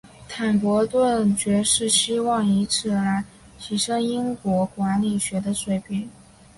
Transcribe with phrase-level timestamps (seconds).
[0.27, 3.23] 坦伯顿爵士希望以此来
[3.59, 6.09] 提升英国管理学的水平。